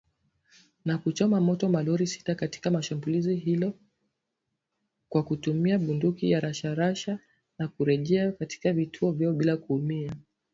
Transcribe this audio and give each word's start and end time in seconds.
na 0.87 0.95
kuchoma 0.97 1.41
moto 1.41 1.69
malori 1.69 2.07
sita 2.07 2.35
katika 2.35 2.83
shambulizi 2.83 3.35
hilo 3.35 3.73
kwa 5.09 5.23
kutumia 5.23 5.79
bunduki 5.79 6.31
za 6.33 6.39
rashasha 6.39 7.19
na 7.59 7.67
kurejea 7.67 8.31
katika 8.31 8.73
vituo 8.73 9.11
vyao 9.11 9.33
bila 9.33 9.57
kuumia 9.57 10.13